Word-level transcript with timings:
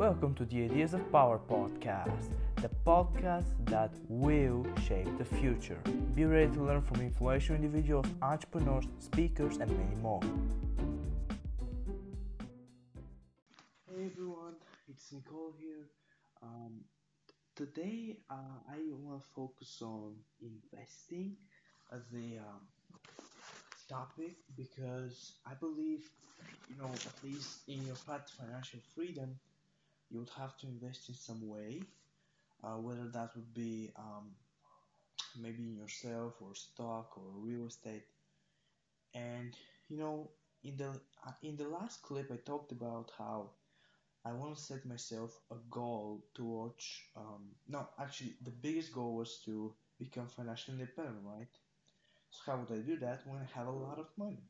Welcome 0.00 0.34
to 0.36 0.46
the 0.46 0.64
Ideas 0.64 0.94
of 0.94 1.12
Power 1.12 1.38
podcast, 1.46 2.30
the 2.56 2.70
podcast 2.86 3.44
that 3.66 3.90
will 4.08 4.64
shape 4.88 5.18
the 5.18 5.26
future. 5.26 5.76
Be 6.14 6.24
ready 6.24 6.50
to 6.54 6.62
learn 6.62 6.80
from 6.80 7.02
influential 7.02 7.54
individuals, 7.54 8.06
entrepreneurs, 8.22 8.86
speakers, 8.98 9.58
and 9.58 9.70
many 9.70 9.96
more. 9.96 10.22
Hey 13.90 14.06
everyone, 14.10 14.54
it's 14.88 15.12
Nicole 15.12 15.52
here. 15.60 15.90
Um, 16.42 16.80
today 17.54 18.20
uh, 18.30 18.56
I 18.70 18.78
want 19.04 19.20
to 19.20 19.26
focus 19.36 19.82
on 19.82 20.14
investing 20.40 21.36
as 21.92 22.00
a 22.14 22.38
um, 22.38 22.62
topic 23.86 24.36
because 24.56 25.34
I 25.44 25.52
believe, 25.60 26.08
you 26.70 26.76
know, 26.78 26.88
at 26.88 27.22
least 27.22 27.68
in 27.68 27.84
your 27.84 27.96
path 28.06 28.24
to 28.28 28.32
financial 28.42 28.80
freedom, 28.94 29.38
you 30.10 30.20
would 30.20 30.30
have 30.38 30.56
to 30.58 30.66
invest 30.68 31.08
in 31.08 31.14
some 31.16 31.48
way, 31.48 31.82
uh, 32.64 32.76
whether 32.78 33.08
that 33.08 33.34
would 33.36 33.54
be 33.54 33.92
um, 33.96 34.32
maybe 35.36 35.64
in 35.64 35.76
yourself 35.76 36.34
or 36.40 36.54
stock 36.54 37.18
or 37.18 37.24
real 37.34 37.66
estate. 37.66 38.04
And 39.14 39.56
you 39.88 39.96
know, 39.98 40.30
in 40.64 40.76
the 40.76 40.88
uh, 41.24 41.32
in 41.42 41.56
the 41.56 41.68
last 41.68 42.02
clip, 42.02 42.30
I 42.32 42.36
talked 42.36 42.72
about 42.72 43.12
how 43.16 43.50
I 44.24 44.32
want 44.32 44.56
to 44.56 44.62
set 44.62 44.86
myself 44.86 45.40
a 45.50 45.56
goal 45.70 46.26
to 46.34 46.44
watch. 46.44 47.10
Um, 47.16 47.50
no, 47.68 47.88
actually, 47.98 48.36
the 48.42 48.50
biggest 48.50 48.92
goal 48.92 49.16
was 49.16 49.40
to 49.46 49.74
become 49.98 50.28
financially 50.28 50.80
independent, 50.80 51.24
right? 51.24 51.48
So 52.30 52.40
how 52.52 52.58
would 52.58 52.72
I 52.78 52.82
do 52.82 52.96
that 52.98 53.26
when 53.26 53.38
I 53.40 53.46
have 53.58 53.68
a 53.68 53.72
lot 53.86 53.98
of 53.98 54.08
money? 54.18 54.44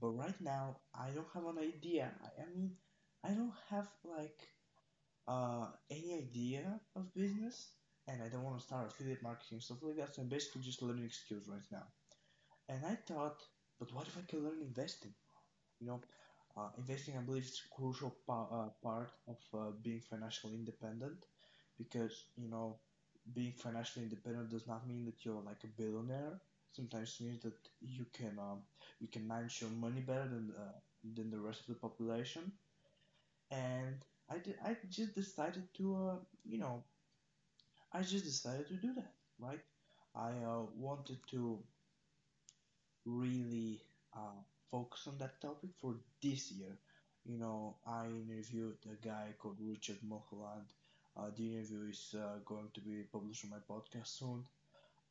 But 0.00 0.10
right 0.10 0.40
now, 0.40 0.80
I 0.94 1.10
don't 1.10 1.28
have 1.34 1.44
an 1.46 1.58
idea. 1.58 2.10
I, 2.24 2.42
I 2.42 2.46
mean, 2.46 2.76
I 3.22 3.30
don't 3.32 3.52
have 3.68 3.88
like 4.04 4.40
uh, 5.28 5.66
any 5.90 6.14
idea 6.14 6.80
of 6.96 7.12
business, 7.14 7.72
and 8.08 8.22
I 8.22 8.28
don't 8.28 8.44
want 8.44 8.58
to 8.58 8.64
start 8.66 8.88
affiliate 8.88 9.22
marketing 9.22 9.60
stuff 9.60 9.78
like 9.82 9.96
that. 9.96 10.14
So 10.14 10.22
I'm 10.22 10.28
basically 10.28 10.62
just 10.62 10.82
learning 10.82 11.10
skills 11.10 11.48
right 11.48 11.68
now. 11.72 11.84
And 12.68 12.84
I 12.86 12.94
thought, 12.94 13.42
but 13.78 13.92
what 13.92 14.06
if 14.06 14.16
I 14.18 14.22
can 14.28 14.44
learn 14.44 14.60
investing? 14.62 15.14
You 15.80 15.88
know, 15.88 16.00
uh, 16.56 16.70
investing 16.78 17.16
I 17.18 17.22
believe 17.22 17.44
is 17.44 17.62
a 17.66 17.74
crucial 17.74 18.14
pa- 18.26 18.48
uh, 18.50 18.70
part 18.82 19.10
of 19.28 19.38
uh, 19.54 19.70
being 19.82 20.00
financially 20.00 20.54
independent, 20.54 21.26
because 21.78 22.26
you 22.36 22.48
know, 22.48 22.78
being 23.34 23.52
financially 23.52 24.04
independent 24.04 24.50
does 24.50 24.66
not 24.66 24.86
mean 24.88 25.04
that 25.06 25.24
you're 25.24 25.42
like 25.42 25.64
a 25.64 25.68
billionaire. 25.82 26.40
Sometimes 26.72 27.16
it 27.20 27.24
means 27.24 27.42
that 27.42 27.58
you 27.80 28.06
can 28.12 28.38
um, 28.38 28.62
you 29.00 29.08
can 29.08 29.26
manage 29.26 29.60
your 29.62 29.70
money 29.70 30.00
better 30.02 30.28
than 30.28 30.52
than 31.14 31.30
the 31.30 31.40
rest 31.40 31.60
of 31.62 31.66
the 31.68 31.74
population 31.80 32.52
and 33.50 34.04
I 34.30 34.38
did, 34.38 34.56
I 34.64 34.76
just 34.88 35.14
decided 35.16 35.72
to 35.74 35.96
uh, 35.96 36.16
you 36.44 36.58
know 36.58 36.84
I 37.92 38.02
just 38.02 38.24
decided 38.24 38.68
to 38.68 38.74
do 38.76 38.94
that 38.94 39.12
right? 39.40 39.60
I 40.14 40.30
uh, 40.44 40.66
wanted 40.76 41.18
to 41.32 41.64
really 43.04 43.80
uh, 44.14 44.40
focus 44.70 45.06
on 45.06 45.16
that 45.18 45.40
topic 45.40 45.70
for 45.80 45.94
this 46.22 46.50
year. 46.52 46.76
You 47.24 47.38
know 47.38 47.76
I 47.86 48.06
interviewed 48.06 48.76
a 48.92 49.06
guy 49.06 49.34
called 49.38 49.56
Richard 49.60 49.98
Mulholland 50.02 50.66
uh, 51.16 51.30
the 51.36 51.56
interview 51.56 51.88
is 51.90 52.14
uh, 52.18 52.38
going 52.44 52.68
to 52.74 52.80
be 52.80 53.02
published 53.10 53.44
on 53.44 53.50
my 53.50 53.62
podcast 53.70 54.08
soon. 54.18 54.44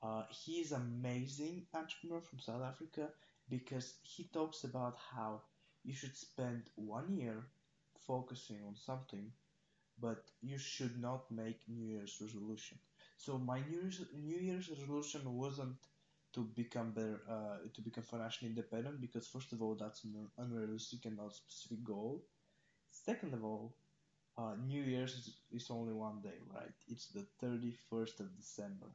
Uh, 0.04 0.24
he 0.32 0.54
is 0.62 0.72
amazing 0.74 1.66
entrepreneur 1.74 2.22
from 2.22 2.40
South 2.40 2.64
Africa 2.64 3.10
because 3.50 3.96
he 4.04 4.26
talks 4.34 4.64
about 4.66 4.98
how 5.16 5.42
you 5.84 5.94
should 5.94 6.16
spend 6.18 6.64
one 6.76 7.12
year 7.18 7.44
focusing 8.08 8.60
on 8.68 8.76
something 8.76 9.32
but 10.00 10.24
you 10.42 10.58
should 10.58 11.00
not 11.02 11.30
make 11.32 11.60
New 11.68 11.86
Year's 11.88 12.18
resolution. 12.22 12.78
So 13.18 13.38
my 13.38 13.60
New 13.62 13.82
Year's 13.82 14.02
New 14.14 14.38
Year's 14.38 14.70
resolution 14.70 15.22
wasn't 15.38 15.78
to 16.34 16.42
become 16.56 16.92
better, 16.92 17.22
uh, 17.30 17.58
to 17.74 17.82
become 17.82 18.04
financially 18.04 18.50
independent 18.50 19.02
because 19.02 19.28
first 19.28 19.54
of 19.54 19.62
all 19.62 19.76
that's 19.76 20.04
an 20.06 20.16
unrealistic 20.38 21.06
and 21.06 21.18
not 21.18 21.36
specific 21.36 21.84
goal. 21.84 22.24
Second 22.92 23.34
of 23.36 23.44
all, 23.46 23.76
uh, 24.38 24.56
New 24.68 24.84
Year's 24.84 25.38
is, 25.52 25.70
only 25.72 25.94
one 25.94 26.22
day, 26.22 26.38
right? 26.54 26.74
It's 26.88 27.08
the 27.10 27.26
31st 27.42 28.20
of 28.22 28.36
December. 28.38 28.88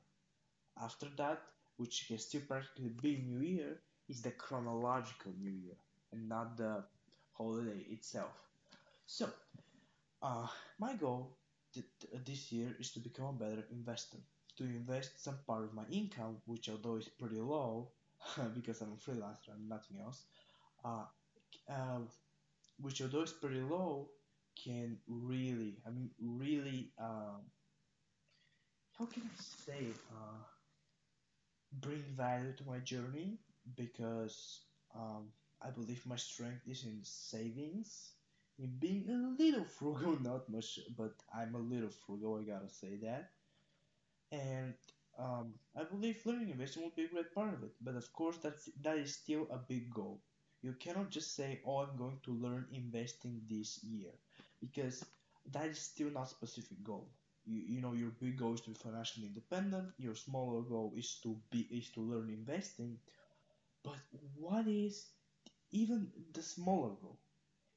After 0.83 1.07
that, 1.19 1.43
which 1.77 2.09
can 2.09 2.19
still 2.19 2.43
practically 2.43 2.91
be 2.91 3.19
New 3.19 3.41
Year, 3.41 3.81
is 4.09 4.23
the 4.23 4.33
chronological 4.33 5.33
New 5.39 5.53
Year 5.53 5.77
and 6.13 6.29
not 6.29 6.57
the 6.57 6.85
holiday 7.35 7.81
itself. 7.91 8.50
So 9.17 9.29
uh, 10.23 10.49
my 10.79 10.95
goal 10.95 11.39
th- 11.75 11.87
th- 12.01 12.25
this 12.25 12.53
year 12.53 12.77
is 12.81 12.93
to 12.93 13.01
become 13.01 13.27
a 13.27 13.33
better 13.45 13.65
investor, 13.73 14.19
to 14.59 14.65
invest 14.65 15.23
some 15.23 15.39
part 15.47 15.65
of 15.65 15.75
my 15.75 15.85
income, 15.91 16.39
which 16.47 16.69
although 16.71 16.97
is 16.97 17.09
pretty 17.09 17.41
low, 17.41 17.93
because 18.55 18.81
I'm 18.81 18.93
a 18.95 18.97
freelancer 18.97 19.53
and 19.55 19.69
nothing 19.69 20.01
else, 20.01 20.25
uh, 20.85 21.05
uh, 21.69 22.01
which 22.81 23.03
although 23.03 23.23
is 23.23 23.33
pretty 23.33 23.61
low, 23.63 24.11
can 24.57 24.99
really, 25.09 25.79
I 25.87 25.91
mean, 25.91 26.11
really, 26.21 26.93
uh, 26.99 27.39
how 28.99 29.07
can 29.07 29.23
I 29.25 29.37
say, 29.43 29.87
uh, 30.13 30.45
bring 31.73 32.03
value 32.17 32.53
to 32.57 32.65
my 32.65 32.79
journey? 32.79 33.39
Because 33.77 34.61
um, 34.95 35.29
I 35.63 35.71
believe 35.71 36.07
my 36.07 36.17
strength 36.17 36.63
is 36.67 36.85
in 36.85 37.01
savings 37.03 38.13
in 38.61 38.79
being 38.79 39.09
a 39.11 39.43
little 39.43 39.65
frugal, 39.65 40.21
not 40.31 40.49
much, 40.51 40.81
but 40.97 41.15
I'm 41.35 41.55
a 41.57 41.59
little 41.61 41.91
frugal, 41.91 42.37
I 42.41 42.45
gotta 42.45 42.69
say 42.71 42.97
that. 43.03 43.33
And 44.33 44.75
um, 45.19 45.55
I 45.77 45.85
believe 45.85 46.25
learning 46.27 46.51
investing 46.51 46.83
will 46.83 46.91
be 46.97 47.05
a 47.05 47.09
great 47.09 47.33
part 47.35 47.55
of 47.55 47.63
it, 47.63 47.73
but 47.81 47.95
of 47.95 48.13
course 48.13 48.39
that's 48.39 48.69
that 48.83 48.99
is 48.99 49.15
still 49.15 49.47
a 49.51 49.59
big 49.59 49.91
goal. 49.93 50.21
You 50.63 50.75
cannot 50.75 51.11
just 51.11 51.35
say, 51.37 51.61
"Oh, 51.65 51.79
I'm 51.79 51.97
going 51.97 52.19
to 52.25 52.33
learn 52.33 52.67
investing 52.73 53.43
this 53.49 53.83
year," 53.85 54.13
because 54.61 55.05
that 55.53 55.67
is 55.69 55.79
still 55.81 56.11
not 56.11 56.27
a 56.27 56.31
specific 56.31 56.83
goal. 56.83 57.09
You, 57.45 57.61
you 57.75 57.81
know, 57.81 57.93
your 57.93 58.11
big 58.21 58.37
goal 58.37 58.55
is 58.55 58.61
to 58.63 58.71
be 58.71 58.75
financially 58.75 59.27
independent. 59.29 59.93
Your 59.99 60.15
smaller 60.17 60.63
goal 60.63 60.93
is 60.97 61.19
to 61.23 61.37
be 61.51 61.61
is 61.71 61.91
to 61.91 62.01
learn 62.01 62.31
investing. 62.31 62.99
But 63.85 64.01
what 64.37 64.69
is 64.69 65.09
even 65.73 66.13
the 66.35 66.43
smaller 66.43 66.95
goal? 67.03 67.19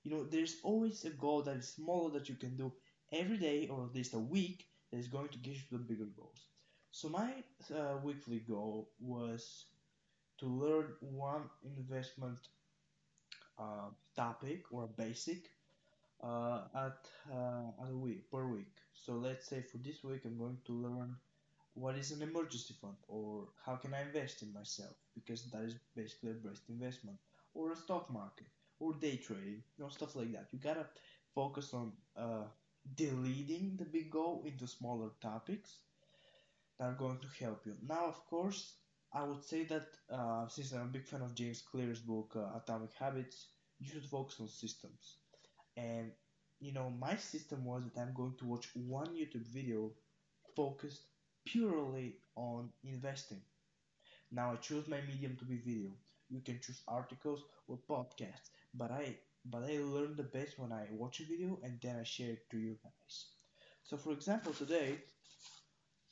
You 0.04 0.12
know 0.12 0.24
there's 0.26 0.58
always 0.64 1.06
a 1.06 1.10
goal 1.12 1.42
that 1.44 1.58
is 1.58 1.70
smaller 1.70 2.12
that 2.12 2.30
you 2.30 2.36
can 2.36 2.56
do 2.58 2.72
every 3.12 3.38
day 3.38 3.68
or 3.68 3.84
at 3.86 3.96
least 3.96 4.14
a 4.14 4.20
week 4.20 4.68
that 4.92 4.98
is 4.98 5.08
going 5.08 5.30
to 5.30 5.38
get 5.40 5.56
you 5.56 5.64
the 5.72 5.78
bigger 5.78 6.10
goals. 6.18 6.48
So 6.92 7.10
my 7.10 7.34
uh, 7.76 7.98
weekly 8.04 8.40
goal 8.40 8.90
was 9.00 9.66
to 10.40 10.48
learn 10.48 10.88
one 11.02 11.44
investment 11.66 12.40
uh, 13.60 13.90
topic 14.16 14.64
or 14.72 14.88
basic 14.98 15.50
uh, 16.24 16.62
at, 16.76 17.08
uh, 17.32 17.84
at 17.84 17.92
a 17.92 17.98
week 17.98 18.30
per 18.32 18.48
week. 18.48 18.74
So 18.94 19.14
let's 19.14 19.48
say 19.48 19.62
for 19.62 19.78
this 19.80 20.04
week 20.04 20.22
i'm 20.26 20.38
going 20.38 20.58
to 20.66 20.74
learn 20.74 21.16
what 21.76 21.98
is 21.98 22.12
an 22.12 22.22
emergency 22.24 22.76
fund 22.82 22.98
or 23.08 23.48
how 23.66 23.76
can 23.78 23.94
i 23.94 24.02
invest 24.02 24.44
in 24.44 24.54
myself? 24.54 24.96
Because 25.16 25.46
that 25.52 25.64
is 25.64 25.76
basically 25.96 26.32
a 26.32 26.36
best 26.36 26.64
investment. 26.70 27.18
Or 27.56 27.72
a 27.72 27.76
stock 27.76 28.12
market 28.12 28.48
or 28.84 28.94
day 29.06 29.16
trading 29.18 29.64
you 29.78 29.84
know 29.84 29.90
stuff 29.90 30.16
like 30.16 30.32
that 30.34 30.48
you 30.52 30.60
gotta 30.60 30.86
focus 31.36 31.74
on 31.74 31.92
uh, 32.18 32.46
deleting 32.96 33.76
the 33.78 33.86
big 33.86 34.12
goal 34.12 34.44
into 34.46 34.68
smaller 34.68 35.10
topics 35.22 35.78
that 36.80 36.86
are 36.86 36.94
going 36.96 37.20
to 37.20 37.28
help 37.44 37.66
you 37.66 37.76
now 37.88 38.06
of 38.06 38.26
course 38.28 38.76
i 39.14 39.24
would 39.24 39.44
say 39.44 39.64
that 39.64 39.88
uh, 40.12 40.48
since 40.48 40.72
i'm 40.74 40.88
a 40.90 40.96
big 40.98 41.06
fan 41.06 41.22
of 41.22 41.36
james 41.36 41.62
clear's 41.72 42.00
book 42.00 42.36
uh, 42.36 42.58
atomic 42.60 42.94
habits 43.00 43.48
you 43.80 43.88
should 43.90 44.06
focus 44.06 44.38
on 44.40 44.48
systems 44.48 45.18
and 45.78 46.12
you 46.60 46.74
know 46.74 46.90
my 46.90 47.16
system 47.16 47.66
was 47.66 47.84
that 47.86 48.02
i'm 48.02 48.14
going 48.14 48.36
to 48.40 48.46
watch 48.46 48.70
one 48.76 49.10
youtube 49.22 49.48
video 49.60 49.92
focused 50.56 51.04
purely 51.46 52.18
on 52.38 52.70
investing. 52.84 53.42
Now 54.32 54.52
I 54.52 54.56
choose 54.58 54.88
my 54.90 55.00
medium 55.08 55.38
to 55.38 55.46
be 55.46 55.58
video. 55.58 55.92
You 56.30 56.42
can 56.42 56.60
choose 56.62 56.82
articles 56.90 57.44
or 57.68 57.80
podcasts, 57.90 58.50
but 58.74 58.92
I 58.92 59.18
but 59.46 59.64
I 59.64 59.78
learn 59.80 60.16
the 60.16 60.24
best 60.24 60.58
when 60.58 60.72
I 60.72 60.88
watch 60.92 61.20
a 61.20 61.26
video 61.26 61.60
and 61.64 61.80
then 61.82 61.98
I 62.00 62.04
share 62.04 62.32
it 62.32 62.50
to 62.52 62.58
you 62.58 62.78
guys. 62.84 63.26
So 63.84 63.98
for 63.98 64.12
example, 64.12 64.54
today 64.54 65.00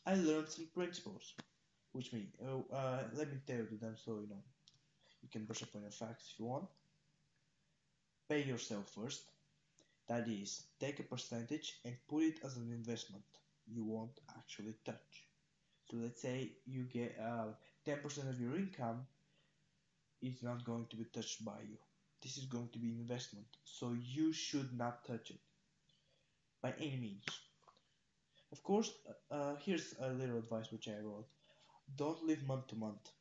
I 0.05 0.15
learned 0.15 0.49
some 0.49 0.67
principles, 0.73 1.33
which 1.93 2.11
mean 2.13 2.27
uh, 2.45 2.75
uh, 2.75 3.03
let 3.13 3.31
me 3.31 3.39
tell 3.47 3.57
you 3.57 3.77
them 3.79 3.95
so 3.95 4.19
you 4.21 4.29
know 4.29 4.43
you 5.21 5.29
can 5.31 5.45
brush 5.45 5.63
up 5.63 5.75
on 5.75 5.81
your 5.81 5.91
facts 5.91 6.31
if 6.33 6.39
you 6.39 6.45
want. 6.45 6.65
Pay 8.29 8.43
yourself 8.43 8.89
first. 8.89 9.23
That 10.07 10.27
is, 10.27 10.63
take 10.79 10.99
a 10.99 11.03
percentage 11.03 11.79
and 11.85 11.95
put 12.09 12.23
it 12.23 12.39
as 12.43 12.57
an 12.57 12.71
investment 12.71 13.23
you 13.67 13.83
won't 13.83 14.19
actually 14.37 14.75
touch. 14.85 15.27
So 15.89 15.97
let's 15.97 16.21
say 16.21 16.51
you 16.65 16.83
get 16.83 17.17
uh, 17.21 17.53
10% 17.87 18.29
of 18.29 18.39
your 18.39 18.55
income 18.55 19.05
is 20.21 20.41
not 20.43 20.63
going 20.63 20.85
to 20.89 20.95
be 20.95 21.05
touched 21.05 21.43
by 21.43 21.59
you. 21.67 21.77
This 22.21 22.37
is 22.37 22.45
going 22.45 22.69
to 22.69 22.79
be 22.79 22.89
investment, 22.91 23.47
so 23.65 23.93
you 23.93 24.31
should 24.33 24.73
not 24.77 25.05
touch 25.05 25.31
it. 25.31 25.41
by 26.61 26.71
any 26.79 26.97
means. 26.97 27.25
Of 28.53 28.63
course, 28.63 28.93
uh, 29.09 29.33
uh, 29.33 29.55
here's 29.57 29.93
a 29.99 30.07
little 30.13 30.37
advice 30.37 30.71
which 30.71 30.87
I 30.87 30.99
wrote: 30.99 31.27
don't 31.95 32.23
live 32.25 32.43
month 32.47 32.67
to 32.67 32.75
month. 32.75 33.11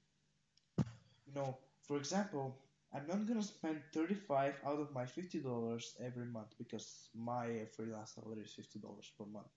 You 1.26 1.32
know, 1.32 1.56
for 1.82 1.96
example, 1.96 2.58
I'm 2.92 3.06
not 3.06 3.26
gonna 3.26 3.42
spend 3.42 3.80
35 3.94 4.60
out 4.66 4.80
of 4.80 4.92
my 4.92 5.06
$50 5.06 5.94
every 5.98 6.26
month 6.26 6.54
because 6.58 7.08
my 7.14 7.64
freelance 7.74 8.12
salary 8.16 8.42
is 8.42 8.52
$50 8.52 9.10
per 9.16 9.24
month. 9.24 9.48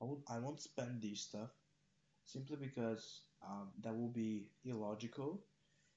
I 0.00 0.04
would 0.06 0.22
I 0.26 0.38
won't 0.38 0.62
spend 0.62 1.02
this 1.02 1.20
stuff 1.20 1.50
simply 2.24 2.56
because 2.56 3.22
um, 3.42 3.72
that 3.82 3.96
will 3.96 4.08
be 4.10 4.50
illogical 4.64 5.44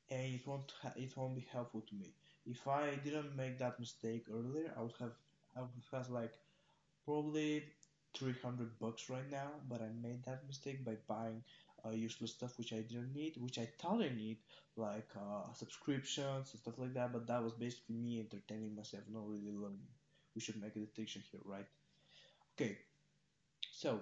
and 0.09 0.35
it 0.35 0.47
won't 0.47 0.73
it 0.97 1.17
won't 1.17 1.35
be 1.35 1.47
helpful 1.51 1.81
to 1.81 1.95
me. 1.95 2.13
If 2.49 2.67
I 2.67 2.95
didn't 3.03 3.35
make 3.37 3.59
that 3.59 3.79
mistake 3.79 4.25
earlier, 4.29 4.73
I 4.75 4.81
would 4.81 4.97
have 4.99 5.11
I 5.55 5.61
would 5.61 5.69
have 5.91 6.09
like 6.09 6.33
probably 7.05 7.63
300 8.17 8.79
bucks 8.79 9.09
right 9.09 9.29
now, 9.29 9.51
but 9.69 9.81
I 9.81 9.89
made 10.01 10.23
that 10.25 10.47
mistake 10.47 10.83
by 10.83 10.97
buying 11.07 11.43
uh, 11.85 11.91
useless 11.91 12.31
stuff 12.31 12.57
which 12.57 12.73
I 12.73 12.81
didn't 12.81 13.13
need, 13.13 13.37
which 13.37 13.59
I 13.59 13.67
thought 13.79 14.01
I 14.01 14.09
need, 14.09 14.37
like 14.75 15.09
uh, 15.15 15.53
subscriptions 15.53 16.51
and 16.51 16.59
stuff 16.59 16.79
like 16.79 16.93
that. 16.95 17.13
But 17.13 17.27
that 17.27 17.43
was 17.43 17.53
basically 17.53 17.95
me 17.95 18.19
entertaining 18.19 18.75
myself, 18.75 19.03
not 19.13 19.27
really 19.27 19.53
learning. 19.53 19.87
We 20.35 20.41
should 20.41 20.61
make 20.61 20.75
a 20.75 20.79
distinction 20.79 21.23
here, 21.31 21.41
right? 21.45 21.67
Okay, 22.55 22.77
so 23.71 24.01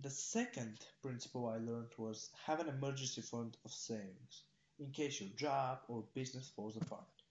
the 0.00 0.10
second 0.10 0.78
principle 1.02 1.46
I 1.48 1.58
learned 1.58 1.92
was 1.98 2.30
have 2.46 2.60
an 2.60 2.68
emergency 2.68 3.22
fund 3.22 3.56
of 3.64 3.70
savings 3.70 4.42
in 4.78 4.90
case 4.90 5.20
your 5.20 5.30
job 5.36 5.78
or 5.88 6.04
business 6.14 6.50
falls 6.54 6.76
apart. 6.76 7.23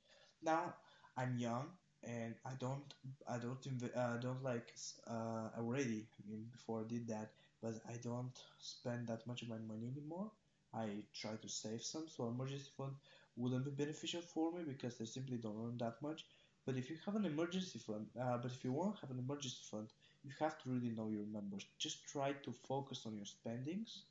Now, 0.44 0.76
I'm 1.18 1.38
young 1.38 1.68
and 2.04 2.36
I 2.46 2.54
don't 2.60 2.94
I 3.28 3.38
don't 3.38 3.66
uh, 3.96 4.18
don't 4.18 4.44
like 4.44 4.74
uh, 5.08 5.50
already. 5.58 6.08
I 6.20 6.30
mean, 6.30 6.46
before 6.52 6.82
I 6.82 6.84
did 6.88 7.08
that, 7.08 7.32
but 7.62 7.76
I 7.90 7.98
don't 8.04 8.38
spend 8.60 9.08
that 9.08 9.26
much 9.26 9.42
of 9.42 9.50
my 9.50 9.58
money 9.58 9.88
anymore. 9.88 10.32
I 10.74 11.04
try 11.14 11.36
to 11.36 11.50
save 11.50 11.82
some, 11.84 12.08
so 12.08 12.28
emergency 12.28 12.70
fund 12.78 12.94
wouldn't 13.36 13.66
be 13.66 13.72
beneficial 13.72 14.22
for 14.22 14.52
me 14.52 14.64
because 14.66 15.00
I 15.02 15.06
simply 15.06 15.38
don't 15.38 15.58
earn 15.66 15.78
that 15.80 16.02
much. 16.02 16.26
But 16.66 16.78
if 16.78 16.90
you 16.90 16.98
have 17.06 17.16
an 17.16 17.26
emergency 17.26 17.80
fund, 17.80 18.08
uh, 18.20 18.38
but 18.38 18.52
if 18.52 18.64
you 18.64 18.72
want 18.74 18.96
to 18.96 19.02
have 19.02 19.12
an 19.12 19.20
emergency 19.20 19.64
fund, 19.70 19.88
you 20.24 20.32
have 20.40 20.58
to 20.64 20.70
really 20.70 20.90
know 20.92 21.10
your 21.10 21.26
numbers. 21.26 21.66
Just 21.78 22.06
try 22.08 22.34
to 22.34 22.52
focus 22.52 23.06
on 23.06 23.16
your 23.16 23.26
spendings 23.26 24.04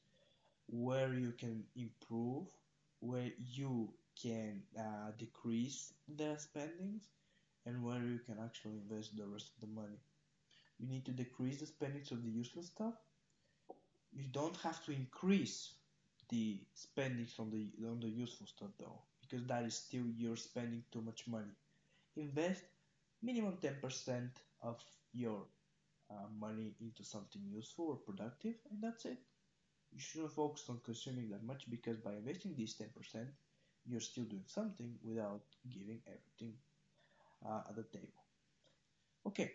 where 0.68 1.14
you 1.14 1.32
can 1.32 1.64
improve, 1.76 2.46
where 3.00 3.30
you 3.38 3.92
can 4.20 4.62
uh, 4.78 5.12
decrease 5.18 5.94
their 6.08 6.38
spendings, 6.38 7.08
and 7.66 7.82
where 7.84 8.02
you 8.04 8.18
can 8.18 8.38
actually 8.44 8.78
invest 8.78 9.16
the 9.16 9.26
rest 9.26 9.50
of 9.54 9.60
the 9.60 9.74
money. 9.74 10.00
You 10.78 10.88
need 10.88 11.04
to 11.06 11.12
decrease 11.12 11.60
the 11.60 11.66
spendings 11.66 12.12
of 12.12 12.22
the 12.24 12.30
useless 12.30 12.66
stuff. 12.68 12.94
You 14.12 14.24
don't 14.30 14.56
have 14.58 14.84
to 14.84 14.92
increase 14.92 15.74
the 16.28 16.60
spendings 16.74 17.38
on 17.38 17.50
the 17.50 17.72
on 17.86 18.00
the 18.00 18.08
useful 18.08 18.46
stuff 18.46 18.70
though, 18.78 19.02
because 19.20 19.44
that 19.46 19.64
is 19.64 19.74
still 19.74 20.06
you're 20.16 20.36
spending 20.36 20.84
too 20.92 21.02
much 21.02 21.26
money. 21.26 21.54
Invest 22.16 22.64
minimum 23.22 23.58
10% 23.62 24.30
of 24.62 24.82
your 25.12 25.46
uh, 26.10 26.28
money 26.38 26.76
into 26.80 27.04
something 27.04 27.42
useful 27.46 27.88
or 27.90 27.96
productive, 27.96 28.56
and 28.70 28.82
that's 28.82 29.04
it. 29.06 29.18
You 29.92 30.00
shouldn't 30.00 30.32
focus 30.32 30.68
on 30.68 30.80
consuming 30.84 31.30
that 31.30 31.44
much 31.44 31.70
because 31.70 31.98
by 31.98 32.14
investing 32.14 32.54
this 32.56 32.74
10%, 32.76 33.32
you're 33.86 34.00
still 34.00 34.24
doing 34.24 34.44
something 34.46 34.94
without 35.02 35.42
giving 35.70 36.00
everything 36.06 36.54
uh, 37.46 37.62
at 37.68 37.76
the 37.76 37.84
table. 37.84 38.22
Okay, 39.26 39.52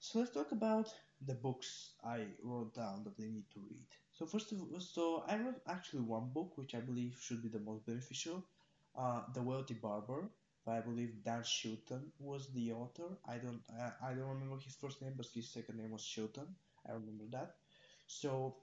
so 0.00 0.18
let's 0.20 0.32
talk 0.32 0.52
about 0.52 0.92
the 1.26 1.34
books 1.34 1.92
I 2.04 2.26
wrote 2.42 2.74
down 2.74 3.04
that 3.04 3.16
they 3.18 3.28
need 3.28 3.50
to 3.54 3.60
read. 3.60 3.86
So 4.12 4.26
first 4.26 4.52
of 4.52 4.60
all, 4.60 4.80
so 4.80 5.24
I 5.28 5.36
wrote 5.38 5.60
actually 5.68 6.02
one 6.02 6.30
book 6.34 6.56
which 6.56 6.74
I 6.74 6.80
believe 6.80 7.16
should 7.20 7.42
be 7.42 7.48
the 7.48 7.60
most 7.60 7.86
beneficial, 7.86 8.44
uh, 8.96 9.22
The 9.34 9.42
Wealthy 9.42 9.74
Barber. 9.74 10.30
I 10.66 10.80
believe 10.80 11.24
Dan 11.24 11.42
Shilton 11.42 12.02
was 12.18 12.48
the 12.52 12.72
author. 12.72 13.18
I 13.26 13.38
don't 13.38 13.62
I, 13.72 14.10
I 14.10 14.14
don't 14.14 14.28
remember 14.28 14.58
his 14.58 14.74
first 14.74 15.00
name, 15.00 15.14
but 15.16 15.26
his 15.34 15.48
second 15.48 15.78
name 15.78 15.92
was 15.92 16.02
Shilton. 16.02 16.48
I 16.86 16.92
remember 16.92 17.24
that. 17.32 17.54
So 18.06 18.56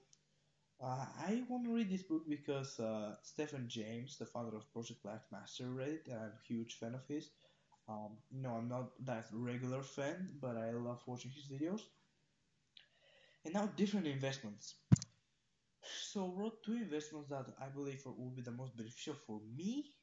uh, 0.82 1.06
I 1.26 1.42
want 1.48 1.64
to 1.64 1.74
read 1.74 1.90
this 1.90 2.02
book 2.02 2.22
because 2.28 2.78
uh, 2.80 3.14
Stefan 3.22 3.66
James, 3.68 4.16
the 4.18 4.26
founder 4.26 4.56
of 4.56 4.70
Project 4.72 5.04
Life 5.04 5.22
Mastery, 5.32 5.68
read 5.68 5.88
it, 5.88 6.08
and 6.08 6.18
I'm 6.20 6.32
a 6.32 6.46
huge 6.46 6.74
fan 6.78 6.94
of 6.94 7.06
his. 7.08 7.30
Um, 7.88 8.18
know, 8.32 8.50
I'm 8.52 8.68
not 8.68 8.90
that 9.06 9.26
regular 9.32 9.82
fan, 9.82 10.30
but 10.40 10.56
I 10.56 10.72
love 10.72 11.02
watching 11.06 11.30
his 11.32 11.46
videos. 11.48 11.82
And 13.46 13.54
now 13.54 13.66
different 13.76 14.06
investments. 14.06 14.74
So 16.12 16.28
wrote 16.32 16.62
two 16.62 16.74
investments 16.74 17.30
that 17.30 17.46
I 17.58 17.68
believe 17.68 18.04
will 18.04 18.28
be 18.30 18.42
the 18.42 18.50
most 18.50 18.76
beneficial 18.76 19.14
for 19.14 19.40
me, 19.56 19.94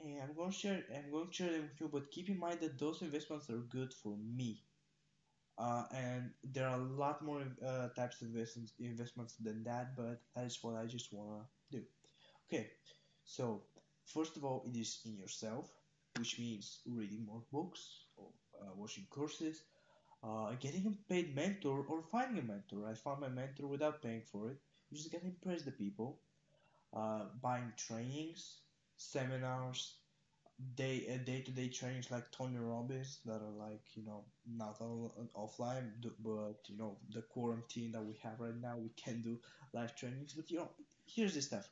and 0.00 0.22
I'm 0.22 0.34
going 0.34 0.52
to 0.52 0.56
share. 0.58 0.84
I'm 0.94 1.10
going 1.10 1.28
to 1.28 1.34
share 1.34 1.52
them 1.52 1.62
with 1.64 1.80
you. 1.80 1.88
But 1.88 2.10
keep 2.10 2.28
in 2.30 2.38
mind 2.38 2.60
that 2.60 2.78
those 2.78 3.02
investments 3.02 3.50
are 3.50 3.58
good 3.58 3.94
for 3.94 4.16
me. 4.18 4.62
Uh, 5.60 5.84
and 5.94 6.30
there 6.42 6.66
are 6.68 6.80
a 6.80 6.90
lot 7.02 7.22
more 7.22 7.42
uh, 7.66 7.88
types 7.90 8.22
of 8.22 8.28
investments 8.28 8.74
investments 8.80 9.36
than 9.36 9.62
that, 9.64 9.96
but 9.96 10.22
that 10.34 10.46
is 10.46 10.58
what 10.62 10.76
I 10.76 10.86
just 10.86 11.12
wanna 11.12 11.44
do. 11.70 11.82
Okay, 12.48 12.70
so 13.24 13.62
first 14.06 14.36
of 14.36 14.44
all, 14.44 14.64
it 14.66 14.76
is 14.76 15.00
in 15.06 15.16
yourself, 15.18 15.70
which 16.18 16.38
means 16.38 16.80
reading 16.86 17.26
more 17.26 17.42
books 17.52 18.06
or 18.16 18.28
uh, 18.62 18.72
watching 18.76 19.06
courses, 19.10 19.64
uh, 20.24 20.52
getting 20.60 20.86
a 20.86 21.12
paid 21.12 21.36
mentor 21.36 21.84
or 21.88 22.02
finding 22.02 22.38
a 22.42 22.46
mentor. 22.46 22.86
I 22.88 22.94
found 22.94 23.20
my 23.20 23.28
mentor 23.28 23.68
without 23.68 24.02
paying 24.02 24.22
for 24.22 24.50
it. 24.50 24.58
You 24.90 24.98
just 24.98 25.12
gotta 25.12 25.26
impress 25.26 25.62
the 25.62 25.72
people. 25.72 26.20
Uh, 26.92 27.26
buying 27.42 27.72
trainings, 27.76 28.62
seminars, 28.96 29.99
day 30.76 31.06
uh, 31.12 31.18
day-to-day 31.24 31.68
trainings 31.68 32.10
like 32.10 32.30
Tony 32.32 32.58
Robbins 32.58 33.20
that 33.24 33.40
are 33.42 33.50
like 33.58 33.82
you 33.94 34.04
know 34.04 34.24
not 34.46 34.76
all 34.80 35.12
offline 35.36 35.90
but 36.20 36.56
you 36.68 36.76
know 36.76 36.98
the 37.12 37.22
quarantine 37.22 37.92
that 37.92 38.04
we 38.04 38.14
have 38.22 38.40
right 38.40 38.56
now 38.60 38.76
we 38.76 38.90
can 38.96 39.22
do 39.22 39.38
live 39.72 39.94
trainings. 39.96 40.34
But 40.34 40.50
you 40.50 40.58
know 40.58 40.70
here's 41.06 41.34
the 41.34 41.42
stuff. 41.42 41.68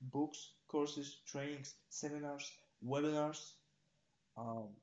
Books 0.00 0.52
courses 0.68 1.20
trainings 1.26 1.74
seminars 1.90 2.50
webinars 2.82 3.52
um 4.36 4.76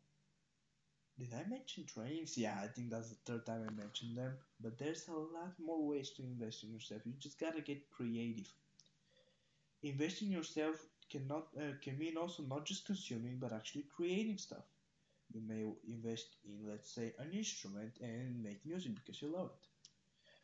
did 1.18 1.34
I 1.34 1.44
mention 1.50 1.86
trainings? 1.86 2.38
Yeah 2.38 2.60
I 2.62 2.68
think 2.68 2.92
that's 2.92 3.10
the 3.10 3.16
third 3.26 3.46
time 3.48 3.66
I 3.68 3.72
mentioned 3.74 4.16
them. 4.16 4.38
But 4.60 4.78
there's 4.78 5.08
a 5.08 5.14
lot 5.14 5.54
more 5.60 5.84
ways 5.88 6.12
to 6.12 6.24
invest 6.24 6.64
in 6.64 6.72
yourself. 6.72 7.02
You 7.06 7.14
just 7.20 7.40
gotta 7.40 7.62
get 7.62 7.90
creative. 7.90 8.54
Invest 9.84 10.24
in 10.24 10.32
yourself 10.32 10.88
cannot 11.10 11.48
uh, 11.58 11.74
can 11.82 11.98
mean 11.98 12.18
also 12.18 12.44
not 12.44 12.66
just 12.66 12.86
consuming 12.86 13.38
but 13.40 13.54
actually 13.54 13.86
creating 13.96 14.38
stuff. 14.38 14.66
You 15.34 15.42
may 15.42 15.66
invest 15.88 16.38
in 16.46 16.68
let's 16.70 16.94
say 16.94 17.14
an 17.20 17.32
instrument 17.34 17.98
and 18.02 18.44
make 18.44 18.66
music 18.66 18.96
because 18.96 19.22
you 19.22 19.30
love 19.30 19.52
it. 19.56 19.68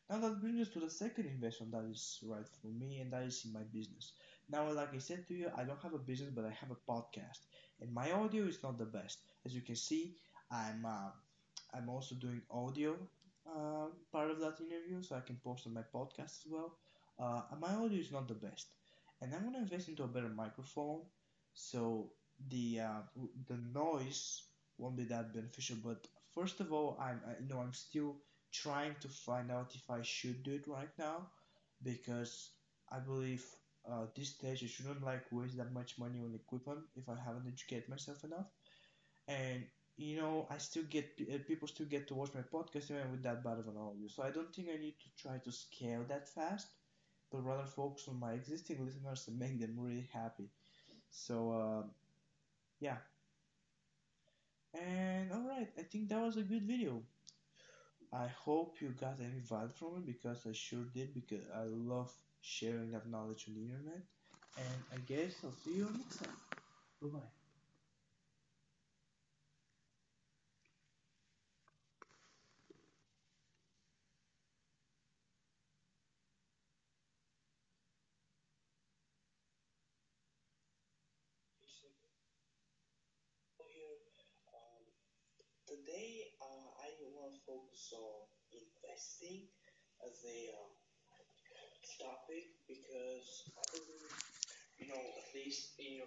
Now 0.09 0.19
that 0.19 0.41
brings 0.41 0.61
us 0.67 0.73
to 0.73 0.79
the 0.79 0.89
second 0.89 1.25
investment 1.27 1.71
that 1.73 1.85
is 1.85 2.19
right 2.23 2.47
for 2.61 2.67
me 2.67 2.99
and 2.99 3.11
that 3.13 3.23
is 3.23 3.45
in 3.45 3.53
my 3.53 3.63
business. 3.63 4.13
Now 4.49 4.69
like 4.71 4.93
i 4.93 4.99
said 4.99 5.25
to 5.27 5.33
you 5.35 5.49
i 5.55 5.63
don't 5.63 5.81
have 5.83 5.93
a 5.93 6.05
business 6.11 6.31
but 6.35 6.45
i 6.45 6.51
have 6.51 6.71
a 6.71 6.81
podcast 6.91 7.41
and 7.81 7.93
my 7.93 8.11
audio 8.11 8.43
is 8.45 8.61
not 8.63 8.77
the 8.77 8.85
best. 8.85 9.19
As 9.45 9.55
you 9.55 9.61
can 9.61 9.75
see 9.75 10.15
i'm 10.51 10.85
uh, 10.85 11.11
i'm 11.73 11.89
also 11.89 12.15
doing 12.15 12.41
audio 12.51 12.97
uh, 13.47 13.87
part 14.11 14.31
of 14.31 14.39
that 14.39 14.59
interview 14.61 15.01
so 15.01 15.15
i 15.15 15.21
can 15.21 15.37
post 15.43 15.67
on 15.67 15.73
my 15.73 15.83
podcast 15.95 16.37
as 16.41 16.47
well. 16.49 16.73
Uh, 17.19 17.41
my 17.59 17.73
audio 17.75 17.99
is 17.99 18.11
not 18.11 18.27
the 18.27 18.35
best 18.47 18.69
and 19.21 19.33
I'm 19.33 19.43
gonna 19.43 19.59
invest 19.59 19.89
into 19.89 20.03
a 20.03 20.07
better 20.07 20.29
microphone, 20.29 21.01
so 21.53 22.11
the 22.49 22.81
uh, 22.81 23.01
the 23.47 23.57
noise 23.73 24.43
won't 24.77 24.97
be 24.97 25.03
that 25.05 25.33
beneficial. 25.33 25.77
But 25.83 26.07
first 26.33 26.59
of 26.59 26.71
all, 26.73 26.97
I'm 26.99 27.21
I, 27.27 27.41
you 27.41 27.47
know 27.49 27.59
I'm 27.59 27.73
still 27.73 28.17
trying 28.51 28.95
to 29.01 29.07
find 29.07 29.51
out 29.51 29.75
if 29.75 29.89
I 29.89 30.01
should 30.01 30.43
do 30.43 30.53
it 30.55 30.67
right 30.67 30.93
now, 30.97 31.27
because 31.83 32.51
I 32.91 32.99
believe 32.99 33.45
uh, 33.89 34.05
this 34.15 34.29
stage 34.29 34.63
I 34.63 34.67
shouldn't 34.67 35.03
like 35.03 35.25
waste 35.31 35.57
that 35.57 35.73
much 35.73 35.97
money 35.99 36.19
on 36.19 36.33
equipment 36.35 36.81
if 36.95 37.09
I 37.09 37.15
haven't 37.15 37.47
educated 37.47 37.89
myself 37.89 38.23
enough. 38.23 38.47
And 39.27 39.65
you 39.97 40.17
know 40.17 40.47
I 40.49 40.57
still 40.57 40.83
get 40.89 41.05
uh, 41.21 41.37
people 41.47 41.67
still 41.67 41.85
get 41.85 42.07
to 42.09 42.15
watch 42.15 42.31
my 42.33 42.41
podcast 42.41 42.91
even 42.91 43.11
with 43.11 43.23
that 43.23 43.43
bad 43.43 43.59
of 43.59 43.67
an 43.67 43.77
audio, 43.77 44.07
so 44.07 44.23
I 44.23 44.31
don't 44.31 44.53
think 44.53 44.69
I 44.69 44.77
need 44.77 44.95
to 44.99 45.09
try 45.21 45.37
to 45.39 45.51
scale 45.51 46.05
that 46.09 46.27
fast 46.29 46.67
but 47.31 47.45
rather 47.45 47.65
focus 47.65 48.07
on 48.07 48.19
my 48.19 48.33
existing 48.33 48.85
listeners 48.85 49.27
and 49.27 49.39
make 49.39 49.59
them 49.59 49.75
really 49.79 50.09
happy. 50.13 50.49
So, 51.09 51.51
uh, 51.51 51.83
yeah. 52.79 52.97
And 54.73 55.31
alright, 55.31 55.71
I 55.77 55.83
think 55.83 56.09
that 56.09 56.19
was 56.21 56.37
a 56.37 56.41
good 56.41 56.63
video. 56.63 57.03
I 58.13 58.27
hope 58.27 58.81
you 58.81 58.89
got 58.89 59.19
any 59.19 59.39
value 59.39 59.71
from 59.73 59.97
it 59.97 60.05
because 60.05 60.45
I 60.47 60.51
sure 60.53 60.85
did 60.93 61.13
because 61.13 61.45
I 61.55 61.63
love 61.63 62.11
sharing 62.41 62.91
that 62.91 63.07
knowledge 63.09 63.45
on 63.47 63.55
the 63.55 63.61
internet. 63.63 64.03
And 64.57 64.83
I 64.93 64.97
guess 64.97 65.43
I'll 65.43 65.51
see 65.51 65.75
you 65.77 65.89
next 65.97 66.17
time. 66.23 66.35
Bye 67.01 67.09
bye. 67.09 67.38
Today 85.89 86.29
uh, 86.37 86.69
I 86.85 86.93
want 87.17 87.33
to 87.33 87.41
focus 87.49 87.97
on 87.97 88.29
investing 88.53 89.49
as 90.05 90.21
a 90.21 90.53
uh, 90.53 90.69
topic 91.97 92.45
because 92.69 93.49
I 93.57 93.65
believe, 93.73 94.13
you 94.77 94.85
know, 94.85 95.01
at 95.01 95.25
least 95.33 95.81
in 95.81 95.89
your 95.89 95.97